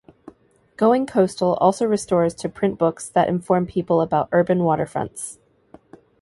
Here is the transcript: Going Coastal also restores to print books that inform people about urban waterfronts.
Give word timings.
Going 0.77 1.05
Coastal 1.05 1.53
also 1.57 1.85
restores 1.85 2.33
to 2.33 2.49
print 2.49 2.79
books 2.79 3.07
that 3.07 3.29
inform 3.29 3.67
people 3.67 4.01
about 4.01 4.29
urban 4.31 4.57
waterfronts. 4.61 5.37